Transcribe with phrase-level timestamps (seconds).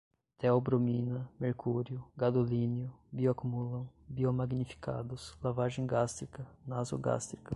[0.39, 7.49] teobromina, mercúrio, gadolínio, bioacumulam, biomagnificados, lavagem gástrica, nasogástrica